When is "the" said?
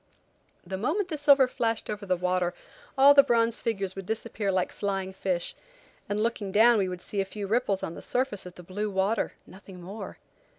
0.65-0.79, 1.09-1.17, 2.07-2.17, 3.13-3.21, 7.93-8.01, 8.55-8.63